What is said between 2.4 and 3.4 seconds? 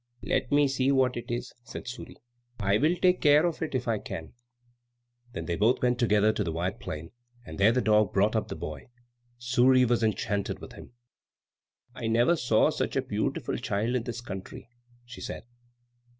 "I will take